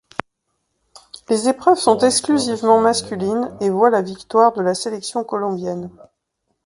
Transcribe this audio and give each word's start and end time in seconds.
Les 1.29 1.47
épreuves 1.47 1.77
sont 1.77 1.99
exclusivement 1.99 2.81
masculines 2.81 3.55
et 3.61 3.69
voient 3.69 3.91
la 3.91 4.01
victoire 4.01 4.51
de 4.51 4.63
la 4.63 4.73
sélection 4.73 5.23
colombienne. 5.23 5.91